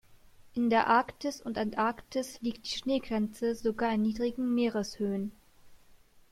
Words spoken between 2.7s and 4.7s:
Schneegrenze sogar in niedrigen